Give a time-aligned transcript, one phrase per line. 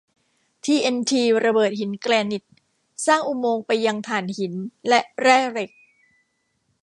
[0.63, 2.43] ทีเอ็นทีระเบิดหินแกรนิต
[3.07, 4.53] สร้างอุโมงค์ไปยังถ่านหิน
[4.87, 5.71] และแร่เหล็ก